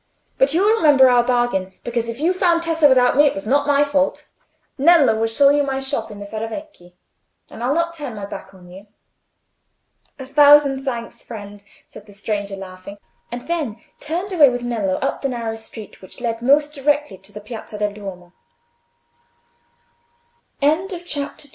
[0.39, 3.67] But you'll remember our bargain, because if you found Tessa without me, it was not
[3.67, 4.29] my fault.
[4.75, 6.95] Nello will show you my shop in the Ferravecchi,
[7.51, 8.87] and I'll not turn my back on you."
[10.17, 12.97] "A thousand thanks, friend!" said the stranger, laughing,
[13.31, 17.31] and then turned away with Nello up the narrow street which led most directly to
[17.31, 18.33] the